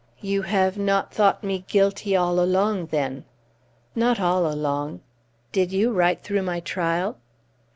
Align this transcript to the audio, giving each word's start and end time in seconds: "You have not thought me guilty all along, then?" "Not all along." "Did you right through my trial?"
"You 0.21 0.41
have 0.41 0.79
not 0.79 1.13
thought 1.13 1.43
me 1.43 1.63
guilty 1.67 2.15
all 2.15 2.39
along, 2.39 2.87
then?" 2.87 3.23
"Not 3.93 4.19
all 4.19 4.51
along." 4.51 5.01
"Did 5.51 5.71
you 5.71 5.93
right 5.93 6.19
through 6.19 6.41
my 6.41 6.59
trial?" 6.59 7.19